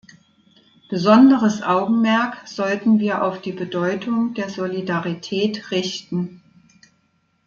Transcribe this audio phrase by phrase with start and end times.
[0.89, 6.41] Besonderes Augenmerk sollten wir auf die Bedeutung der Solidarität richten.